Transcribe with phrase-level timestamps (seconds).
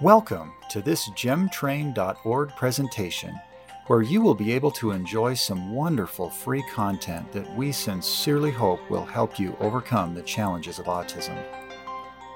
[0.00, 3.38] Welcome to this gemtrain.org presentation,
[3.86, 8.80] where you will be able to enjoy some wonderful free content that we sincerely hope
[8.88, 11.36] will help you overcome the challenges of autism.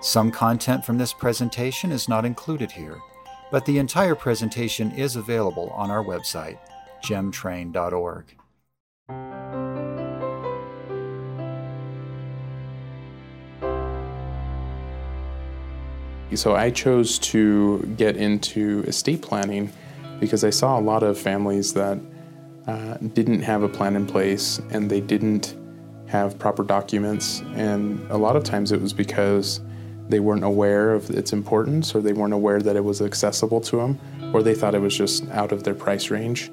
[0.02, 2.98] Some content from this presentation is not included here,
[3.50, 6.58] but the entire presentation is available on our website,
[7.02, 8.26] gemtrain.org.
[16.36, 19.72] So I chose to get into estate planning
[20.20, 21.98] because I saw a lot of families that
[22.66, 25.56] uh, didn't have a plan in place and they didn't
[26.06, 27.40] have proper documents.
[27.54, 29.60] And a lot of times it was because
[30.08, 33.76] they weren't aware of its importance or they weren't aware that it was accessible to
[33.76, 33.98] them
[34.34, 36.50] or they thought it was just out of their price range.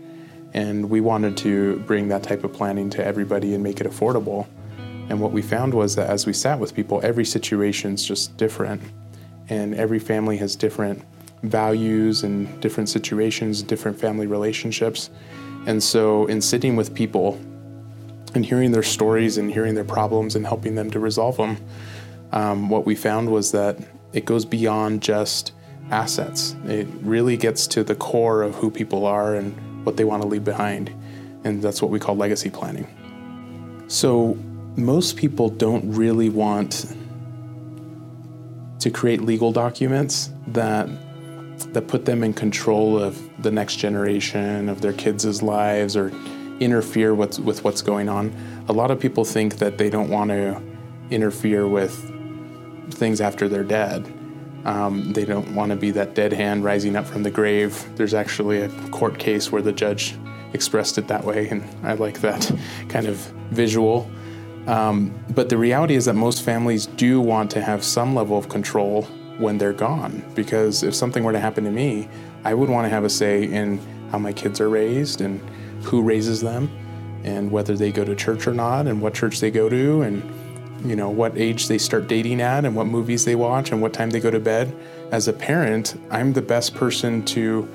[0.53, 4.47] And we wanted to bring that type of planning to everybody and make it affordable.
[5.09, 8.35] And what we found was that as we sat with people, every situation is just
[8.37, 8.81] different
[9.49, 11.03] and every family has different
[11.43, 15.09] values and different situations, different family relationships.
[15.65, 17.39] And so, in sitting with people
[18.33, 21.57] and hearing their stories and hearing their problems and helping them to resolve them,
[22.31, 23.77] um, what we found was that
[24.13, 25.51] it goes beyond just
[25.89, 26.55] assets.
[26.65, 30.27] It really gets to the core of who people are and what they want to
[30.27, 30.93] leave behind.
[31.43, 32.87] And that's what we call legacy planning.
[33.87, 34.37] So,
[34.77, 36.95] most people don't really want
[38.81, 40.89] to create legal documents that
[41.73, 46.11] that put them in control of the next generation of their kids' lives or
[46.59, 48.33] interfere with, with what's going on.
[48.67, 50.61] A lot of people think that they don't want to
[51.11, 51.93] interfere with
[52.93, 54.11] things after they're dead.
[54.65, 57.85] Um, they don't want to be that dead hand rising up from the grave.
[57.95, 60.15] There's actually a court case where the judge
[60.53, 62.51] expressed it that way, and I like that
[62.89, 63.17] kind of
[63.51, 64.09] visual.
[64.67, 68.49] Um, but the reality is that most families do want to have some level of
[68.49, 69.03] control
[69.37, 70.23] when they're gone.
[70.35, 72.07] Because if something were to happen to me,
[72.43, 73.79] I would want to have a say in
[74.11, 75.39] how my kids are raised and
[75.83, 76.69] who raises them
[77.23, 80.23] and whether they go to church or not and what church they go to and
[80.85, 83.93] you know what age they start dating at and what movies they watch and what
[83.93, 84.75] time they go to bed
[85.11, 87.67] as a parent i'm the best person to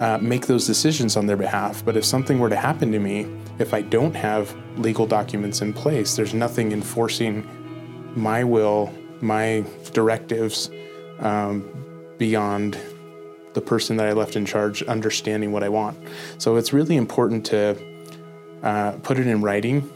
[0.00, 3.26] uh, make those decisions on their behalf but if something were to happen to me
[3.58, 7.46] if I don't have legal documents in place, there's nothing enforcing
[8.14, 10.70] my will, my directives
[11.20, 11.68] um,
[12.18, 12.78] beyond
[13.54, 15.98] the person that I left in charge understanding what I want.
[16.38, 17.76] So it's really important to
[18.62, 19.90] uh, put it in writing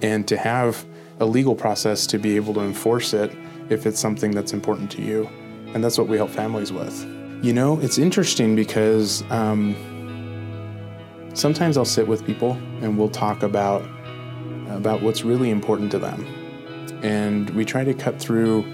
[0.00, 0.84] and to have
[1.20, 3.36] a legal process to be able to enforce it
[3.68, 5.28] if it's something that's important to you.
[5.74, 7.13] And that's what we help families with.
[7.44, 9.22] You know, it's interesting because.
[9.30, 9.76] Um,
[11.34, 13.82] Sometimes I'll sit with people and we'll talk about
[14.68, 16.24] about what's really important to them.
[17.02, 18.64] And we try to cut through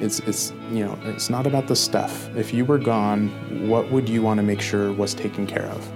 [0.00, 2.34] it's it's you know, it's not about the stuff.
[2.34, 3.28] If you were gone,
[3.68, 5.86] what would you want to make sure was taken care of?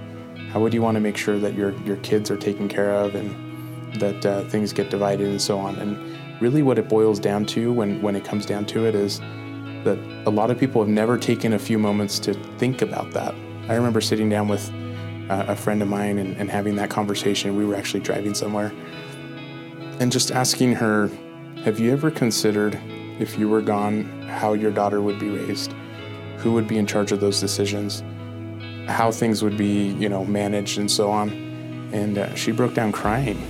[0.51, 3.15] How would you want to make sure that your your kids are taken care of
[3.15, 5.75] and that uh, things get divided and so on?
[5.77, 5.97] And
[6.39, 9.19] really what it boils down to when when it comes down to it is
[9.83, 13.33] that a lot of people have never taken a few moments to think about that.
[13.67, 14.71] I remember sitting down with
[15.29, 17.55] a friend of mine and, and having that conversation.
[17.55, 18.71] We were actually driving somewhere
[19.99, 21.09] and just asking her,
[21.63, 22.79] Have you ever considered
[23.19, 25.73] if you were gone how your daughter would be raised?
[26.37, 28.03] Who would be in charge of those decisions?
[28.87, 31.29] How things would be, you know, managed and so on.
[31.93, 33.41] And uh, she broke down crying.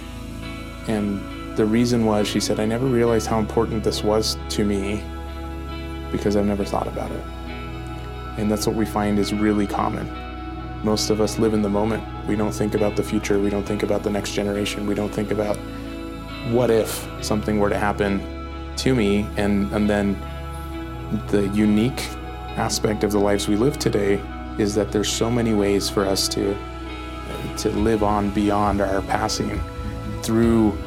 [0.88, 1.22] And
[1.58, 5.02] the reason was she said, I never realized how important this was to me
[6.12, 7.24] because I've never thought about it.
[8.38, 10.10] And that's what we find is really common
[10.84, 12.04] most of us live in the moment.
[12.28, 13.40] We don't think about the future.
[13.40, 14.88] We don't think about the next generation.
[14.88, 15.58] We don't think about
[16.50, 18.20] what if something were to happen
[18.78, 19.28] to me.
[19.38, 20.20] And, and then
[21.28, 22.08] the unique
[22.58, 24.22] aspect of the lives we live today
[24.58, 26.58] is that there's so many ways for us to
[27.58, 29.60] to live on beyond our passing
[30.22, 30.78] through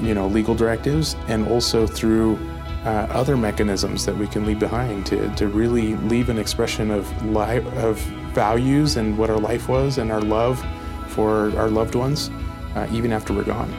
[0.00, 2.38] you know legal directives and also through
[2.84, 7.24] uh, other mechanisms that we can leave behind to, to really leave an expression of
[7.24, 7.98] life of
[8.34, 10.64] values and what our life was and our love
[11.08, 12.30] for our loved ones,
[12.74, 13.72] uh, even after we're gone.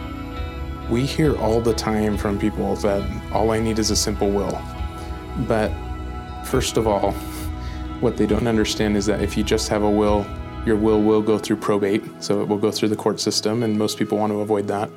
[0.89, 4.59] We hear all the time from people that all I need is a simple will.
[5.47, 5.71] But
[6.45, 7.11] first of all,
[7.99, 10.25] what they don't understand is that if you just have a will,
[10.65, 13.77] your will will go through probate, so it will go through the court system, and
[13.77, 14.89] most people want to avoid that.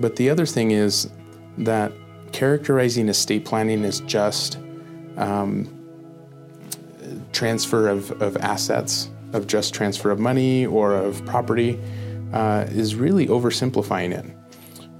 [0.00, 1.10] But the other thing is
[1.58, 1.92] that
[2.32, 4.58] characterizing estate planning as just
[5.16, 5.68] um,
[7.32, 11.78] transfer of, of assets, of just transfer of money or of property,
[12.32, 14.24] uh, is really oversimplifying it.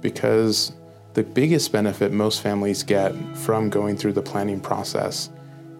[0.01, 0.73] Because
[1.13, 5.29] the biggest benefit most families get from going through the planning process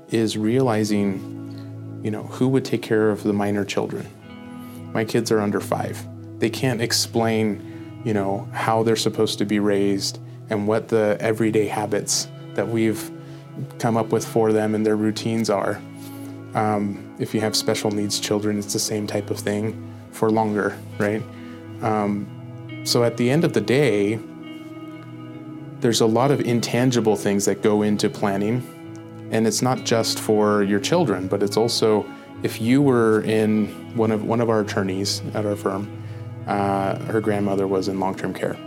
[0.09, 1.33] is realizing
[2.03, 4.05] you know, who would take care of the minor children?
[4.93, 6.05] My kids are under five.
[6.37, 11.67] They can't explain, you know, how they're supposed to be raised and what the everyday
[11.67, 13.11] habits that we've
[13.79, 15.81] come up with for them and their routines are.
[16.55, 20.77] Um, if you have special needs children, it's the same type of thing for longer,
[20.99, 21.23] right?
[21.81, 24.19] Um, so at the end of the day,
[25.79, 28.65] there's a lot of intangible things that go into planning.
[29.31, 32.05] And it's not just for your children, but it's also
[32.43, 36.03] if you were in one of one of our attorneys at our firm,
[36.45, 38.57] uh, her grandmother was in long-term care,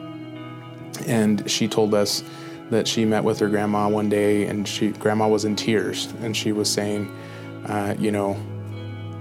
[1.07, 2.23] and she told us
[2.71, 6.37] that she met with her grandma one day, and she grandma was in tears, and
[6.37, 7.09] she was saying,
[7.67, 8.37] uh, you know,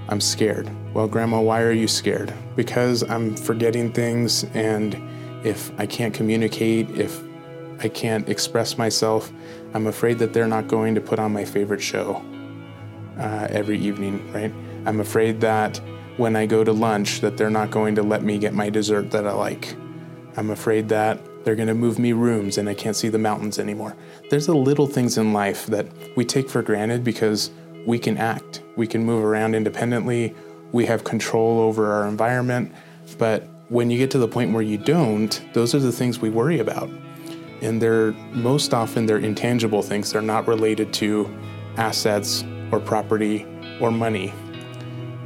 [0.10, 0.70] I'm scared.
[0.94, 2.34] Well, grandma, why are you scared?
[2.56, 4.96] Because I'm forgetting things, and
[5.46, 7.22] if I can't communicate, if
[7.80, 9.31] I can't express myself,
[9.74, 12.24] I'm afraid that they're not going to put on my favorite show
[13.20, 14.54] uh, every evening, right?
[14.86, 15.80] I'm afraid that
[16.18, 19.12] when I go to lunch that they're not going to let me get my dessert
[19.12, 19.76] that I like.
[20.38, 23.59] I'm afraid that they're going to move me rooms and I can't see the mountains
[23.59, 23.95] anymore.
[24.30, 25.88] There's the little things in life that
[26.18, 27.51] we take for granted because
[27.86, 28.63] we can act.
[28.75, 30.36] We can move around independently.
[30.71, 32.74] We have control over our environment.
[33.19, 36.31] But when you get to the point where you don't, those are the things we
[36.31, 36.89] worry about.
[37.62, 40.12] And they're most often they're intangible things.
[40.12, 41.31] They're not related to
[41.77, 43.45] assets or property
[43.80, 44.33] or money.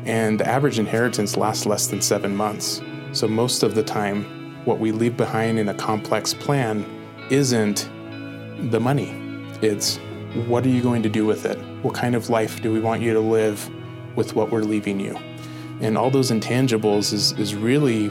[0.06, 2.82] And the average inheritance lasts less than seven months.
[3.14, 4.39] So most of the time,
[4.70, 6.86] what we leave behind in a complex plan
[7.32, 7.90] isn't
[8.70, 9.16] the money.
[9.64, 9.98] It's
[10.46, 11.58] what are you going to do with it?
[11.82, 13.68] What kind of life do we want you to live
[14.16, 15.18] with what we're leaving you?
[15.82, 18.10] And all those intangibles is, is really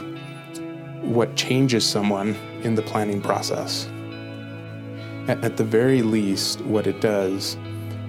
[0.99, 3.87] what changes someone in the planning process.
[5.29, 7.55] At, at the very least, what it does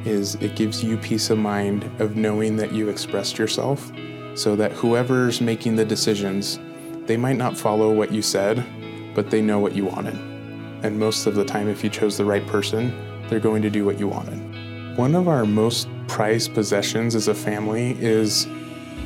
[0.04, 3.92] is it gives you peace of mind of knowing that you expressed yourself
[4.34, 6.58] so that whoever's making the decisions,
[7.10, 8.64] they might not follow what you said,
[9.16, 10.14] but they know what you wanted.
[10.84, 12.94] And most of the time, if you chose the right person,
[13.28, 14.96] they're going to do what you wanted.
[14.96, 18.46] One of our most prized possessions as a family is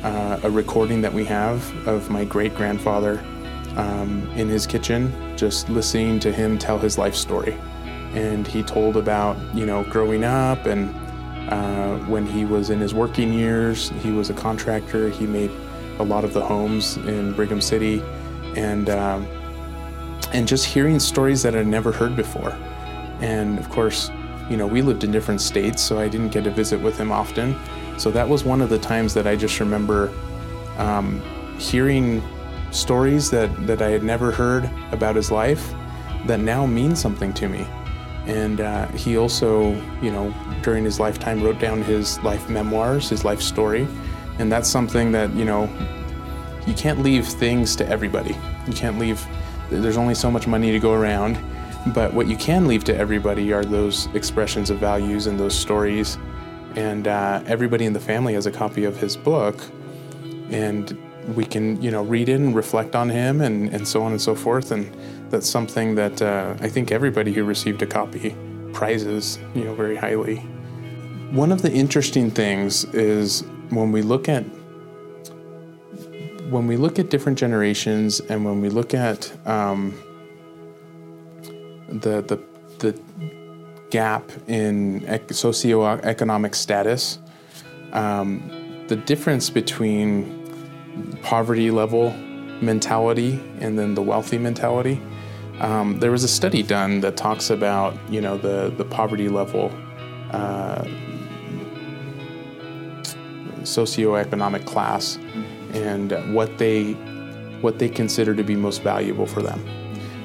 [0.03, 3.23] uh, a recording that we have of my great grandfather
[3.75, 7.57] um, in his kitchen, just listening to him tell his life story
[8.13, 10.95] and he told about you know growing up and
[11.51, 15.51] uh, when he was in his working years he was a contractor he made
[15.99, 18.01] a lot of the homes in brigham city
[18.55, 19.25] and um,
[20.33, 22.51] and just hearing stories that i'd never heard before
[23.21, 24.09] and of course
[24.49, 27.11] you know we lived in different states so i didn't get to visit with him
[27.11, 27.55] often
[27.97, 30.11] so that was one of the times that i just remember
[30.77, 31.21] um,
[31.57, 32.21] hearing
[32.71, 35.73] stories that, that i had never heard about his life
[36.25, 37.65] that now mean something to me
[38.25, 40.33] and uh, he also, you know,
[40.63, 43.87] during his lifetime wrote down his life memoirs, his life story.
[44.39, 45.69] And that's something that, you know,
[46.67, 48.35] you can't leave things to everybody.
[48.67, 49.25] You can't leave,
[49.69, 51.39] there's only so much money to go around.
[51.93, 56.17] But what you can leave to everybody are those expressions of values and those stories.
[56.75, 59.61] And uh, everybody in the family has a copy of his book.
[60.49, 60.97] And
[61.35, 64.21] we can, you know, read it and reflect on him and, and so on and
[64.21, 64.71] so forth.
[64.71, 64.91] And
[65.29, 68.35] that's something that uh, I think everybody who received a copy
[68.73, 70.37] prizes, you know, very highly.
[71.31, 74.43] One of the interesting things is when we look at
[76.49, 79.93] when we look at different generations and when we look at um,
[81.89, 82.39] the the
[82.79, 82.99] the
[83.89, 87.19] gap in socioeconomic status,
[87.93, 90.43] um, the difference between
[91.23, 92.11] poverty level
[92.61, 95.01] mentality and then the wealthy mentality
[95.59, 99.71] um, there was a study done that talks about you know the the poverty level,
[100.31, 100.83] uh,
[103.65, 105.17] socioeconomic class,
[105.73, 106.93] and what they
[107.61, 109.63] what they consider to be most valuable for them.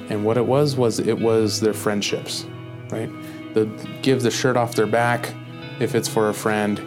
[0.09, 2.47] And what it was was it was their friendships,
[2.91, 3.11] right?
[3.55, 3.67] The
[4.03, 5.35] give the shirt off their back
[5.81, 6.79] if it's for a friend,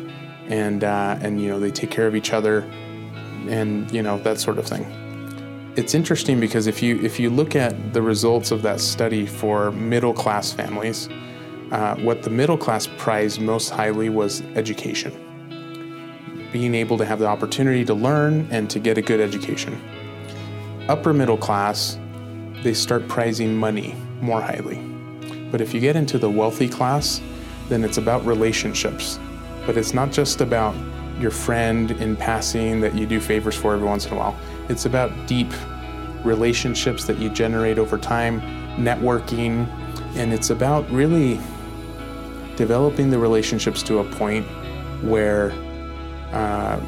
[0.48, 2.60] and uh, and you know they take care of each other,
[3.48, 4.86] and you know that sort of thing
[5.75, 9.72] it's interesting because if you if you look at the results of that study for
[9.72, 11.10] middle class families,
[11.72, 15.12] uh, what the middle class prized most highly was education,
[16.53, 19.81] being able to have the opportunity to learn and to get a good education.
[20.88, 21.98] Upper middle class,
[22.62, 24.77] they start prizing money more highly.
[25.51, 27.22] But if you get into the wealthy class,
[27.69, 29.19] then it's about relationships.
[29.65, 30.75] But it's not just about
[31.19, 34.38] your friend in passing that you do favors for every once in a while.
[34.69, 35.51] It's about deep
[36.24, 38.41] relationships that you generate over time,
[38.77, 39.67] networking,
[40.15, 41.39] and it's about really
[42.55, 44.45] developing the relationships to a point
[45.01, 45.51] where
[46.33, 46.79] uh,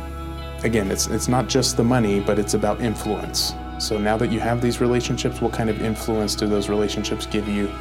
[0.64, 3.54] again, it's it's not just the money, but it's about influence.
[3.78, 7.48] So now that you have these relationships, what kind of influence do those relationships give
[7.48, 7.72] you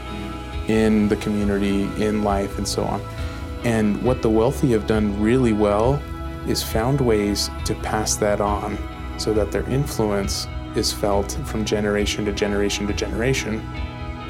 [0.69, 3.01] in the community, in life, and so on?
[3.65, 6.03] And what the wealthy have done really well
[6.47, 8.77] is found ways to pass that on
[9.19, 13.61] so that their influence is felt from generation to generation to generation.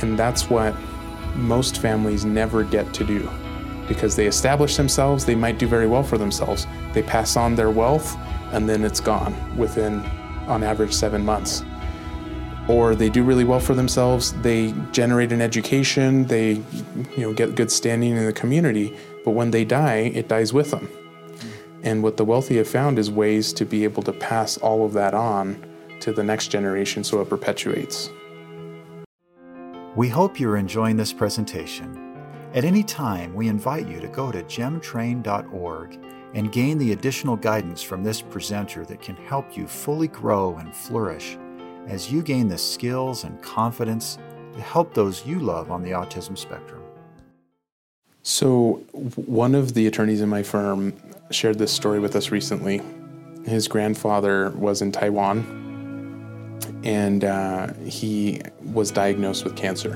[0.02, 0.74] And that's what
[1.34, 3.28] most families never get to do
[3.88, 6.66] because they establish themselves, they might do very well for themselves.
[6.94, 8.16] They pass on their wealth
[8.52, 10.00] and then it's gone within,
[10.46, 11.64] on average, seven months.
[12.68, 16.62] Or they do really well for themselves, they generate an education, they
[17.16, 20.70] you know, get good standing in the community, but when they die, it dies with
[20.70, 20.88] them.
[21.82, 24.94] And what the wealthy have found is ways to be able to pass all of
[24.94, 25.62] that on
[26.00, 28.08] to the next generation so it perpetuates.
[29.94, 32.00] We hope you're enjoying this presentation.
[32.54, 35.98] At any time, we invite you to go to gemtrain.org
[36.34, 40.74] and gain the additional guidance from this presenter that can help you fully grow and
[40.74, 41.38] flourish
[41.86, 44.18] as you gain the skills and confidence
[44.52, 46.82] to help those you love on the autism spectrum.
[48.22, 48.82] So,
[49.16, 50.94] one of the attorneys in my firm
[51.30, 52.80] shared this story with us recently.
[53.44, 55.62] His grandfather was in Taiwan
[56.84, 58.40] and uh, he
[58.72, 59.94] was diagnosed with cancer.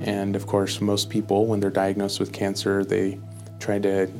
[0.00, 3.18] And of course, most people, when they're diagnosed with cancer, they
[3.58, 4.10] try to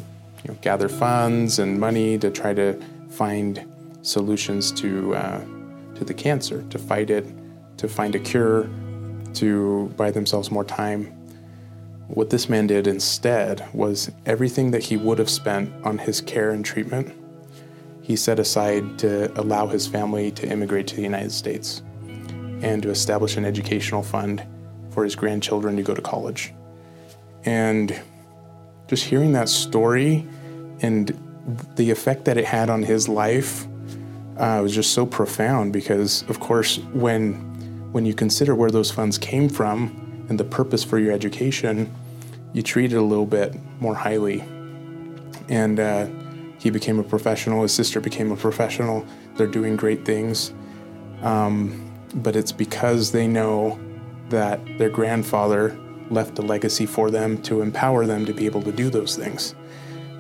[0.45, 2.81] you know, gather funds and money to try to
[3.11, 3.67] find
[4.03, 5.45] solutions to uh,
[5.95, 7.27] to the cancer, to fight it,
[7.77, 8.69] to find a cure,
[9.35, 11.07] to buy themselves more time.
[12.09, 16.51] What this man did instead was everything that he would have spent on his care
[16.51, 17.15] and treatment,
[18.03, 21.83] he set aside to allow his family to immigrate to the United States
[22.63, 24.45] and to establish an educational fund
[24.91, 26.53] for his grandchildren to go to college.
[27.45, 27.99] And
[28.91, 30.27] just hearing that story
[30.83, 31.17] and
[31.77, 33.67] the effect that it had on his life
[34.37, 37.49] uh, was just so profound because, of course, when
[37.93, 41.93] when you consider where those funds came from and the purpose for your education,
[42.53, 44.41] you treat it a little bit more highly.
[45.49, 46.07] And uh,
[46.59, 47.63] he became a professional.
[47.63, 49.07] His sister became a professional.
[49.37, 50.53] They're doing great things.
[51.23, 53.79] Um, but it's because they know
[54.31, 55.77] that their grandfather
[56.11, 59.55] left a legacy for them to empower them to be able to do those things.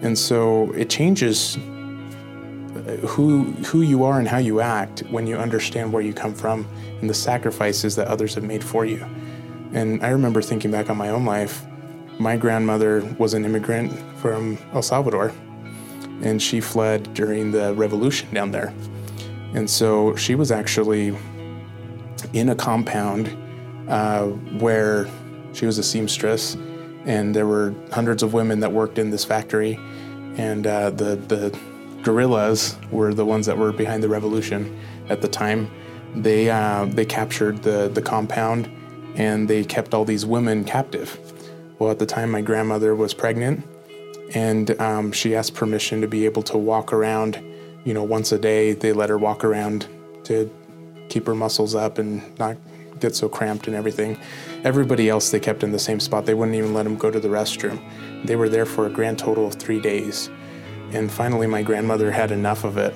[0.02, 1.58] And so it changes
[3.06, 6.66] who who you are and how you act when you understand where you come from
[7.00, 9.04] and the sacrifices that others have made for you.
[9.72, 11.64] And I remember thinking back on my own life.
[12.18, 15.32] My grandmother was an immigrant from El Salvador,
[16.22, 18.74] and she fled during the revolution down there.
[19.54, 21.16] And so she was actually
[22.32, 23.36] in a compound
[23.88, 24.26] uh,
[24.58, 25.08] where
[25.52, 26.56] she was a seamstress,
[27.04, 29.78] and there were hundreds of women that worked in this factory,
[30.36, 31.58] and uh, the the
[32.02, 34.78] guerrillas were the ones that were behind the revolution
[35.08, 35.70] at the time.
[36.14, 38.70] They uh, they captured the the compound,
[39.16, 41.18] and they kept all these women captive.
[41.78, 43.66] Well, at the time, my grandmother was pregnant,
[44.34, 47.42] and um, she asked permission to be able to walk around.
[47.84, 49.88] You know, once a day, they let her walk around
[50.24, 50.50] to
[51.08, 52.56] keep her muscles up and not
[53.00, 54.18] get so cramped and everything.
[54.64, 56.26] Everybody else they kept in the same spot.
[56.26, 57.80] They wouldn't even let them go to the restroom.
[58.24, 60.30] They were there for a grand total of three days.
[60.92, 62.94] And finally, my grandmother had enough of it.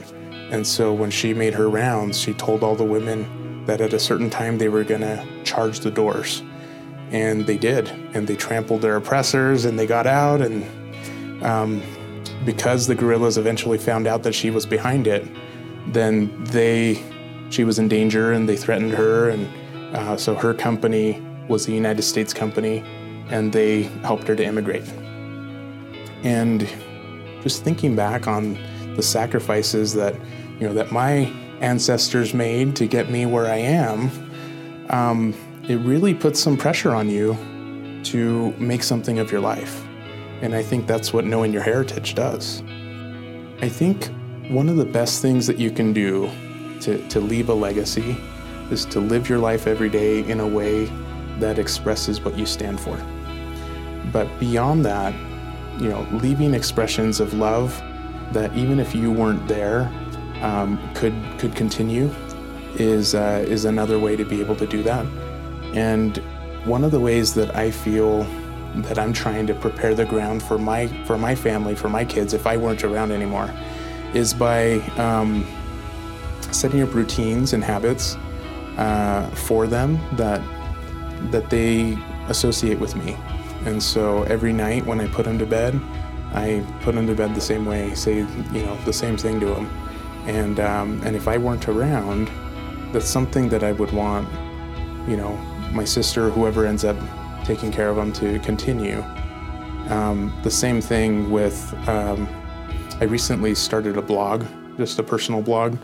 [0.50, 3.98] And so when she made her rounds, she told all the women that at a
[3.98, 6.42] certain time they were going to charge the doors.
[7.10, 7.88] And they did.
[8.14, 10.42] And they trampled their oppressors and they got out.
[10.42, 11.82] And um,
[12.44, 15.26] because the guerrillas eventually found out that she was behind it,
[15.88, 17.02] then they
[17.50, 19.28] she was in danger and they threatened her.
[19.28, 19.48] And
[19.92, 22.82] uh, so her company was the United States company
[23.30, 24.88] and they helped her to immigrate.
[26.22, 26.68] And
[27.42, 28.58] just thinking back on
[28.96, 30.14] the sacrifices that,
[30.58, 34.10] you know, that my ancestors made to get me where I am,
[34.90, 35.34] um,
[35.68, 37.36] it really puts some pressure on you
[38.04, 39.84] to make something of your life.
[40.42, 42.62] And I think that's what knowing your heritage does.
[43.60, 44.10] I think
[44.48, 46.30] one of the best things that you can do
[46.80, 48.16] to, to leave a legacy
[48.74, 50.86] is to live your life every day in a way
[51.38, 52.96] that expresses what you stand for.
[54.12, 55.14] But beyond that,
[55.80, 57.80] you know, leaving expressions of love
[58.32, 59.80] that even if you weren't there,
[60.42, 62.10] um, could could continue
[62.74, 65.06] is uh, is another way to be able to do that.
[65.72, 66.16] And
[66.64, 68.26] one of the ways that I feel
[68.88, 72.34] that I'm trying to prepare the ground for my for my family, for my kids,
[72.34, 73.50] if I weren't around anymore,
[74.14, 75.46] is by um,
[76.50, 78.16] setting up routines and habits
[78.76, 80.40] uh, for them that
[81.30, 81.96] that they
[82.28, 83.16] associate with me.
[83.64, 85.80] And so every night when I put them to bed,
[86.34, 89.54] I put them to bed the same way, say you know the same thing to
[89.54, 89.66] him,
[90.26, 92.30] and um, and if I weren't around,
[92.92, 94.28] that's something that I would want,
[95.08, 95.32] you know,
[95.72, 96.96] my sister, whoever ends up
[97.44, 99.02] taking care of him, to continue.
[99.88, 101.72] Um, the same thing with.
[101.88, 102.28] Um,
[103.00, 104.44] I recently started a blog,
[104.76, 105.76] just a personal blog,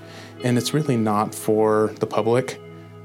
[0.45, 2.61] and it's really not for the public.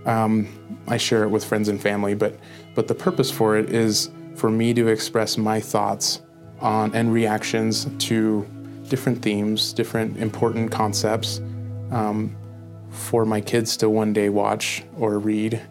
[0.05, 0.47] Um,
[0.87, 2.37] I share it with friends and family, but
[2.75, 6.21] but the purpose for it is for me to express my thoughts
[6.59, 8.45] on and reactions to
[8.89, 11.41] different themes, different important concepts,
[11.91, 12.35] um,
[12.91, 15.61] for my kids to one day watch or read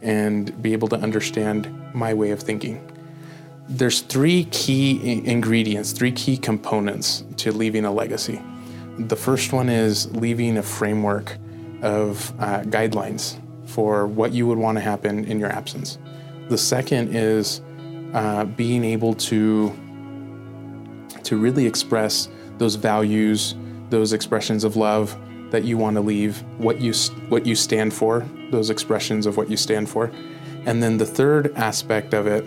[0.00, 2.88] and be able to understand my way of thinking.
[3.68, 8.42] There's three key ingredients, three key components to leaving a legacy.
[8.98, 11.36] The first one is leaving a framework
[11.82, 15.98] of uh, guidelines for what you would want to happen in your absence.
[16.48, 17.60] The second is
[18.12, 19.72] uh, being able to
[21.24, 22.28] to really express
[22.58, 23.54] those values,
[23.90, 25.16] those expressions of love
[25.50, 26.92] that you want to leave, what you
[27.28, 30.10] what you stand for, those expressions of what you stand for.
[30.66, 32.44] And then the third aspect of it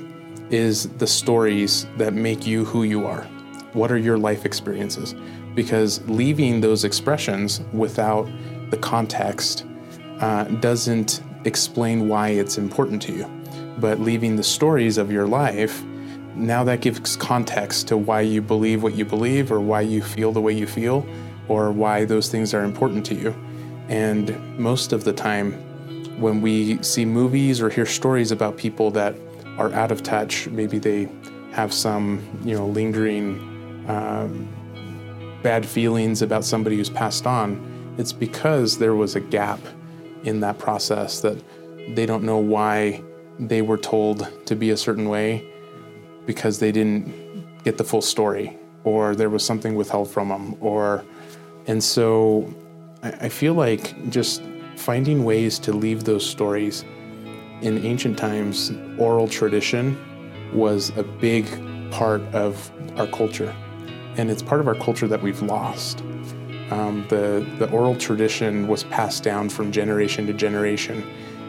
[0.50, 3.24] is the stories that make you who you are.
[3.74, 5.16] What are your life experiences?
[5.54, 8.30] Because leaving those expressions without
[8.70, 9.66] the context
[10.22, 13.26] uh, doesn't explain why it's important to you.
[13.78, 15.84] But leaving the stories of your life,
[16.36, 20.32] now that gives context to why you believe what you believe or why you feel
[20.32, 21.06] the way you feel
[21.48, 23.36] or why those things are important to you.
[23.88, 25.54] And most of the time,
[26.20, 29.16] when we see movies or hear stories about people that
[29.58, 31.10] are out of touch, maybe they
[31.52, 34.48] have some, you know, lingering um,
[35.44, 39.60] bad feelings about somebody who's passed on, it's because there was a gap
[40.26, 41.42] in that process that
[41.96, 43.02] they don't know why
[43.40, 45.46] they were told to be a certain way
[46.26, 51.04] because they didn't get the full story or there was something withheld from them or
[51.68, 52.54] and so
[53.04, 54.42] I, feel like just
[54.78, 56.84] finding ways to leave those stories
[57.62, 59.98] in ancient times oral tradition
[60.54, 61.46] was a big
[61.92, 63.56] part of our culture.
[64.18, 66.04] And it's part of our culture that we've lost
[66.72, 71.04] um, the, the oral tradition was passed down from generation to generation.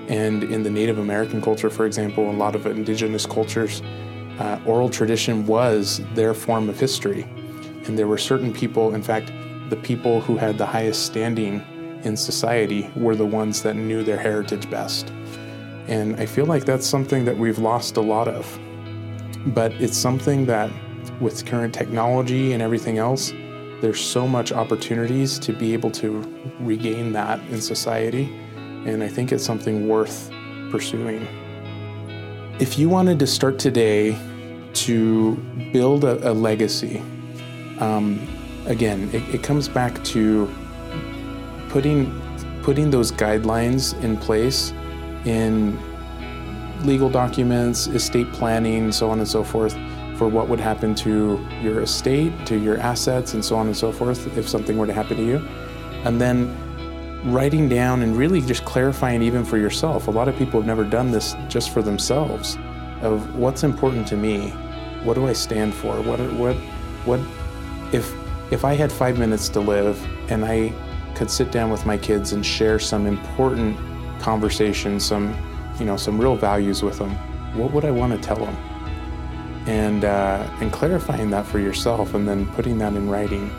[0.08, 3.82] And in the Native American culture, for example, a lot of indigenous cultures,
[4.38, 7.22] uh, oral tradition was their form of history.
[7.86, 9.32] And there were certain people, in fact,
[9.70, 11.64] the people who had the highest standing
[12.04, 15.10] in society were the ones that knew their heritage best.
[15.88, 18.58] And I feel like that's something that we've lost a lot of.
[19.46, 20.70] But it's something that,
[21.20, 23.32] with current technology and everything else,
[23.80, 26.20] there's so much opportunities to be able to
[26.60, 28.24] regain that in society.
[28.86, 30.30] And I think it's something worth
[30.70, 31.26] pursuing.
[32.58, 34.16] If you wanted to start today
[34.74, 35.34] to
[35.72, 37.02] build a, a legacy,
[37.78, 38.26] um,
[38.66, 40.50] again, it, it comes back to
[41.68, 42.22] putting
[42.62, 44.72] putting those guidelines in place
[45.24, 45.78] in
[46.84, 49.76] legal documents, estate planning, so on and so forth
[50.16, 53.92] for what would happen to your estate, to your assets, and so on and so
[53.92, 55.36] forth if something were to happen to you.
[56.04, 56.56] And then
[57.32, 60.06] writing down and really just clarifying even for yourself.
[60.06, 62.56] A lot of people have never done this just for themselves
[63.02, 64.50] of what's important to me.
[65.02, 66.00] What do I stand for?
[66.02, 66.56] What what
[67.04, 67.20] what
[67.92, 68.14] if
[68.52, 70.00] if I had 5 minutes to live
[70.30, 70.72] and I
[71.16, 73.76] could sit down with my kids and share some important
[74.20, 75.34] conversations, some
[75.78, 77.10] you know, some real values with them,
[77.56, 78.56] what would I want to tell them?
[79.66, 83.50] And uh, and clarifying that for yourself and then putting that in writing.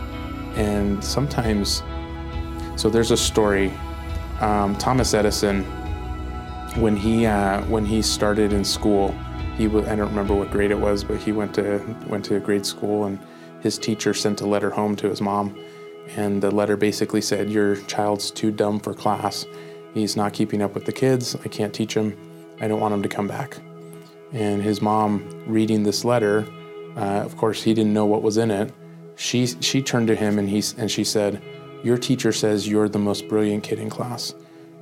[0.56, 1.84] And sometimes
[2.76, 3.72] so there's a story
[4.39, 5.63] um, thomas edison
[6.76, 9.12] when he uh, when he started in school
[9.58, 12.39] he I don't remember what grade it was but he went to went to a
[12.39, 13.20] grade school and
[13.62, 15.58] his teacher sent a letter home to his mom.
[16.15, 19.46] And the letter basically said your child's too dumb for class.
[19.93, 21.36] He's not keeping up with the kids.
[21.43, 22.15] I can't teach him.
[22.62, 23.58] I don't want him to come back
[24.33, 26.47] and his mom reading this letter,
[26.95, 28.73] uh, of course, he didn't know what was in it.
[29.15, 31.41] She, she turned to him and, he, and she said,
[31.83, 34.33] Your teacher says you're the most brilliant kid in class.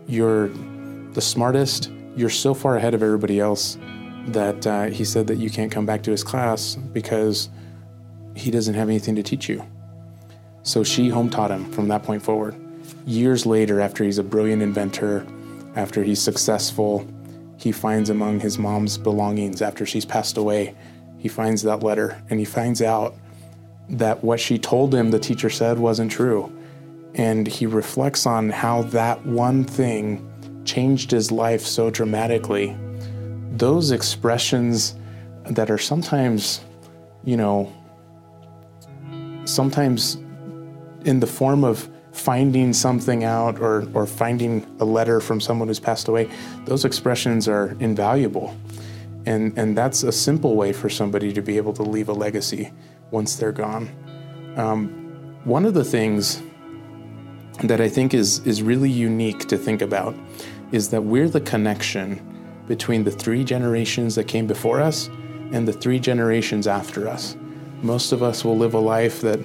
[0.07, 0.49] You're
[1.11, 1.91] the smartest.
[2.15, 3.77] You're so far ahead of everybody else
[4.27, 7.49] that uh, he said that you can't come back to his class because
[8.35, 9.65] he doesn't have anything to teach you.
[10.63, 12.55] So she home taught him from that point forward.
[13.05, 15.25] Years later, after he's a brilliant inventor,
[15.75, 17.07] after he's successful,
[17.65, 20.75] he finds among his mom's belongings after she's passed away.
[21.17, 23.15] He finds that letter and he finds out
[23.89, 26.55] that what she told him, the teacher said, wasn't true.
[27.15, 30.31] And he reflects on how that one thing
[30.63, 32.77] changed his life so dramatically.
[33.53, 34.93] Those expressions
[35.45, 36.61] that are sometimes,
[37.23, 37.73] you know,
[39.45, 40.17] sometimes
[41.03, 45.81] in the form of finding something out or, or finding a letter from someone who's
[45.81, 46.29] passed away,
[46.63, 48.55] those expressions are invaluable.
[49.25, 52.71] And, and that's a simple way for somebody to be able to leave a legacy
[53.11, 53.89] once they're gone.
[54.55, 56.41] Um, one of the things
[57.63, 60.15] that I think is, is really unique to think about
[60.71, 62.21] is that we're the connection
[62.67, 65.09] between the three generations that came before us
[65.51, 67.35] and the three generations after us.
[67.81, 69.39] Most of us will live a life that,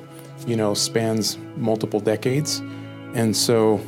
[0.47, 2.61] you know, spans multiple decades.
[3.15, 3.81] And so,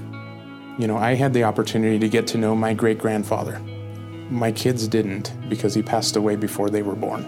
[0.79, 3.59] you know, I had the opportunity to get to know my great grandfather.
[4.31, 7.25] My kids didn't because he passed away before they were born.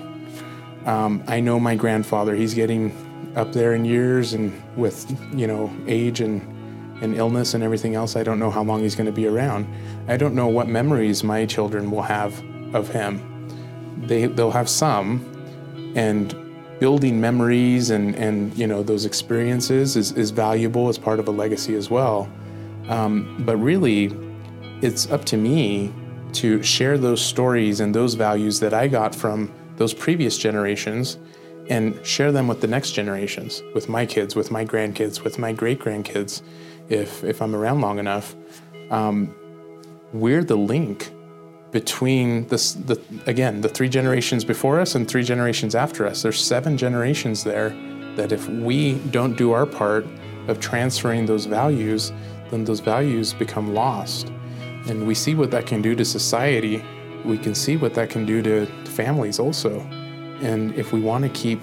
[0.86, 2.34] Um, I know my grandfather.
[2.34, 2.92] He's getting
[3.36, 6.42] up there in years and with, you know, age and,
[7.02, 8.16] and illness and everything else.
[8.16, 9.66] I don't know how long he's going to be around.
[10.08, 12.42] I don't know what memories my children will have
[12.74, 13.30] of him.
[14.06, 15.24] They, they'll have some,
[15.96, 16.34] and
[16.80, 21.30] building memories and, and you know those experiences is, is valuable as part of a
[21.30, 22.28] legacy as well.
[22.88, 24.12] Um, but really,
[24.82, 25.92] it's up to me
[26.34, 31.18] to share those stories and those values that I got from those previous generations
[31.70, 35.52] and share them with the next generations, with my kids, with my grandkids, with my
[35.52, 36.42] great grandkids,
[36.88, 38.34] if, if I'm around long enough.
[38.90, 39.34] Um,
[40.12, 41.10] we're the link
[41.74, 46.22] between this, the again the three generations before us and three generations after us.
[46.22, 47.70] There's seven generations there
[48.14, 50.06] that if we don't do our part
[50.46, 52.12] of transferring those values,
[52.50, 54.28] then those values become lost.
[54.88, 56.80] And we see what that can do to society.
[57.24, 59.80] We can see what that can do to families also.
[60.50, 61.60] And if we want to keep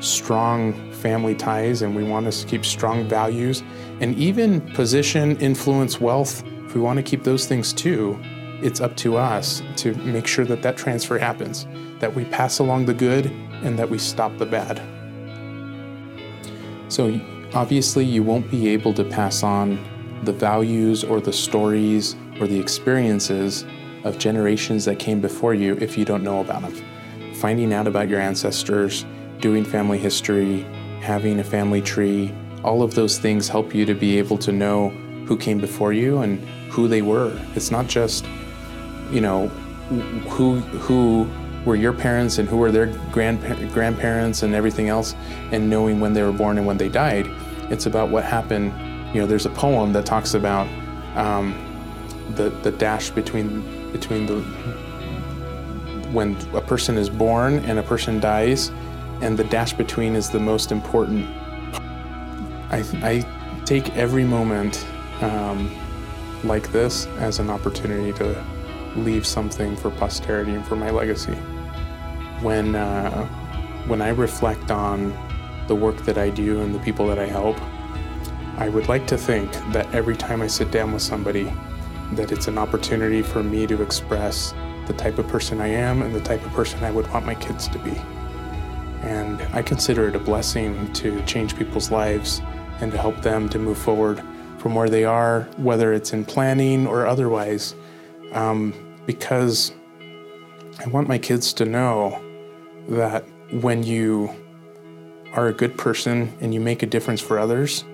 [0.00, 3.62] strong family ties and we want to keep strong values
[4.00, 8.18] and even position, influence, wealth, if we want to keep those things too,
[8.62, 11.66] it's up to us to make sure that that transfer happens,
[12.00, 13.26] that we pass along the good
[13.62, 14.80] and that we stop the bad.
[16.88, 17.20] So,
[17.54, 19.78] obviously, you won't be able to pass on
[20.24, 23.64] the values or the stories or the experiences
[24.04, 27.34] of generations that came before you if you don't know about them.
[27.34, 29.04] Finding out about your ancestors,
[29.40, 30.62] doing family history,
[31.00, 32.32] having a family tree,
[32.64, 34.90] all of those things help you to be able to know
[35.26, 36.38] who came before you and
[36.70, 37.36] who they were.
[37.54, 38.24] It's not just
[39.10, 39.48] you know,
[40.28, 41.28] who who
[41.64, 45.14] were your parents and who were their grandpa- grandparents and everything else,
[45.52, 47.28] and knowing when they were born and when they died.
[47.70, 48.72] It's about what happened.
[49.14, 50.68] You know, there's a poem that talks about
[51.16, 51.54] um,
[52.36, 54.40] the the dash between between the
[56.12, 58.70] when a person is born and a person dies,
[59.20, 61.26] and the dash between is the most important.
[62.70, 64.84] I, I take every moment
[65.20, 65.70] um,
[66.44, 68.44] like this as an opportunity to
[68.96, 71.34] leave something for posterity and for my legacy.
[72.42, 73.26] When, uh,
[73.86, 75.14] when I reflect on
[75.68, 77.56] the work that I do and the people that I help,
[78.58, 81.52] I would like to think that every time I sit down with somebody,
[82.12, 84.54] that it's an opportunity for me to express
[84.86, 87.34] the type of person I am and the type of person I would want my
[87.34, 88.00] kids to be.
[89.02, 92.40] And I consider it a blessing to change people's lives
[92.80, 94.22] and to help them to move forward
[94.58, 97.74] from where they are, whether it's in planning or otherwise.
[98.32, 98.72] Um,
[99.06, 99.72] because
[100.84, 102.20] I want my kids to know
[102.88, 104.30] that when you
[105.32, 107.84] are a good person and you make a difference for others,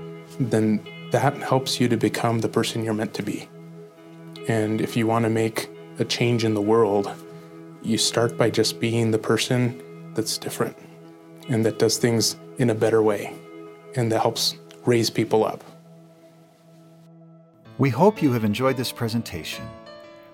[0.40, 3.48] then that helps you to become the person you're meant to be.
[4.48, 7.12] And if you want to make a change in the world,
[7.83, 10.77] you start by just being the person that's different
[11.48, 13.35] and that does things in a better way
[13.94, 15.62] and that helps raise people up.
[17.79, 19.64] We hope you have enjoyed this presentation.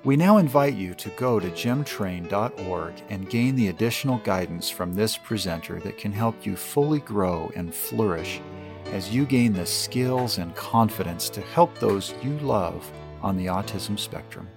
[0.04, 5.16] We now invite you to go to gemtrain.org and gain the additional guidance from this
[5.16, 8.40] presenter that can help you fully grow and flourish
[8.86, 12.90] as you gain the skills and confidence to help those you love
[13.22, 14.48] on the autism spectrum.